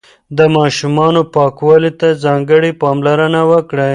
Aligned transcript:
د 0.37 0.39
ماشومانو 0.57 1.21
پاکوالي 1.35 1.91
ته 1.99 2.07
ځانګړې 2.23 2.71
پاملرنه 2.81 3.41
وکړئ. 3.51 3.89